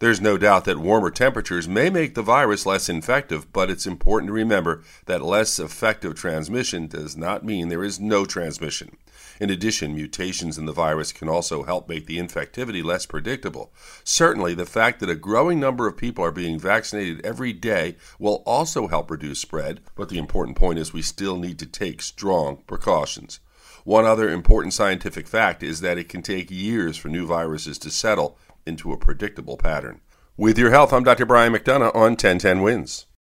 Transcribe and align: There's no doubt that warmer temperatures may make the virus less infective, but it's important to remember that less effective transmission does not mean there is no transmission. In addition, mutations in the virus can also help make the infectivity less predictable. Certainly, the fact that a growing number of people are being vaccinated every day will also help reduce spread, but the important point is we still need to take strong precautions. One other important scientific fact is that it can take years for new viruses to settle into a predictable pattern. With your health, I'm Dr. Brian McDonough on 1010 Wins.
There's 0.00 0.20
no 0.20 0.38
doubt 0.38 0.64
that 0.64 0.78
warmer 0.78 1.10
temperatures 1.10 1.68
may 1.68 1.90
make 1.90 2.14
the 2.14 2.22
virus 2.22 2.64
less 2.64 2.88
infective, 2.88 3.52
but 3.52 3.68
it's 3.68 3.86
important 3.86 4.28
to 4.28 4.32
remember 4.32 4.82
that 5.04 5.20
less 5.20 5.58
effective 5.58 6.14
transmission 6.14 6.86
does 6.86 7.18
not 7.18 7.44
mean 7.44 7.68
there 7.68 7.84
is 7.84 8.00
no 8.00 8.24
transmission. 8.24 8.96
In 9.40 9.50
addition, 9.50 9.94
mutations 9.94 10.56
in 10.56 10.64
the 10.64 10.72
virus 10.72 11.12
can 11.12 11.28
also 11.28 11.64
help 11.64 11.86
make 11.86 12.06
the 12.06 12.16
infectivity 12.16 12.82
less 12.82 13.04
predictable. 13.04 13.74
Certainly, 14.02 14.54
the 14.54 14.64
fact 14.64 15.00
that 15.00 15.10
a 15.10 15.14
growing 15.14 15.60
number 15.60 15.86
of 15.86 15.98
people 15.98 16.24
are 16.24 16.32
being 16.32 16.58
vaccinated 16.58 17.20
every 17.22 17.52
day 17.52 17.96
will 18.18 18.42
also 18.46 18.86
help 18.86 19.10
reduce 19.10 19.40
spread, 19.40 19.82
but 19.96 20.08
the 20.08 20.18
important 20.18 20.56
point 20.56 20.78
is 20.78 20.94
we 20.94 21.02
still 21.02 21.36
need 21.36 21.58
to 21.58 21.66
take 21.66 22.00
strong 22.00 22.62
precautions. 22.66 23.38
One 23.84 24.04
other 24.04 24.28
important 24.28 24.74
scientific 24.74 25.26
fact 25.26 25.62
is 25.62 25.80
that 25.80 25.98
it 25.98 26.08
can 26.08 26.22
take 26.22 26.50
years 26.50 26.96
for 26.96 27.08
new 27.08 27.26
viruses 27.26 27.78
to 27.78 27.90
settle 27.90 28.36
into 28.66 28.92
a 28.92 28.98
predictable 28.98 29.56
pattern. 29.56 30.00
With 30.36 30.58
your 30.58 30.70
health, 30.70 30.92
I'm 30.92 31.04
Dr. 31.04 31.26
Brian 31.26 31.52
McDonough 31.52 31.94
on 31.94 32.12
1010 32.12 32.62
Wins. 32.62 33.06